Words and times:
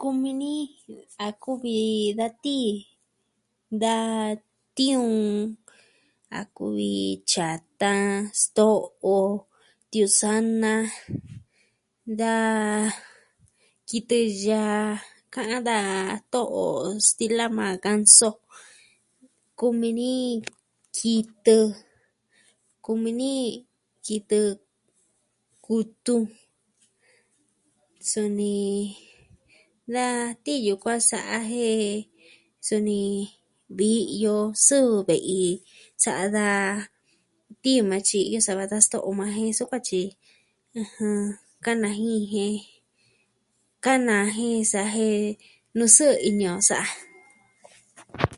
Kumi 0.00 0.30
ni 0.40 0.52
a 1.26 1.28
kuvi 1.42 1.78
da 2.18 2.26
tii, 2.42 2.68
da 3.82 3.94
tiuun, 4.76 5.22
a 6.38 6.40
kuvi 6.56 6.92
tyata, 7.30 7.94
sto'o, 8.42 9.16
tiuun 9.90 10.14
sana. 10.20 10.74
Da 12.20 12.34
kitɨ 13.88 14.18
ya'a 14.46 14.76
ka'an 15.34 15.60
daa 15.68 16.18
to'o 16.32 16.64
stila 17.06 17.46
maa 17.58 17.74
ganso. 17.84 18.30
Kumi 19.58 19.88
ni 19.98 20.10
kitɨ, 20.96 21.56
kumini 22.84 23.20
ni 23.20 23.32
kitɨ 24.06 24.40
kutu, 25.64 26.16
suni, 28.10 28.56
da 29.94 30.06
tiyu 30.44 30.74
kua'an 30.82 31.04
sa'a 31.10 31.36
jen, 31.50 31.84
suni, 32.66 33.00
vi 33.78 33.90
iyo 34.16 34.36
sɨɨ 34.66 34.92
ve'i. 35.08 35.44
Tiuun 37.62 37.86
maa 37.90 38.02
tyi 38.08 38.20
iyo 38.28 38.40
sava 38.46 38.64
da 38.70 38.78
sto'o 38.86 39.08
o 39.08 39.10
maa 39.20 39.32
jen 39.36 39.54
suu 39.56 39.68
kuatyi. 39.70 40.02
ɨjɨn, 40.80 41.20
Kanaji 41.64 42.14
jen, 42.32 42.54
kanaji 43.84 44.48
sa 44.72 44.82
jen 44.94 45.22
nuu 45.76 45.90
sɨɨ 45.96 46.12
ini 46.28 46.46
o 46.54 46.54
sa. 46.68 46.78